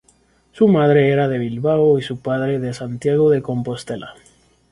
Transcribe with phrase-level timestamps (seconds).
[0.51, 4.15] Su madre era de Bilbao y su padre de Santiago de Compostela.